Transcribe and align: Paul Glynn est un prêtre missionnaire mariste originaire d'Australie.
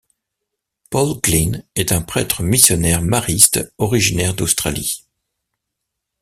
Paul 0.89 1.21
Glynn 1.21 1.63
est 1.75 1.91
un 1.91 2.01
prêtre 2.01 2.41
missionnaire 2.41 3.03
mariste 3.03 3.71
originaire 3.77 4.33
d'Australie. 4.33 5.05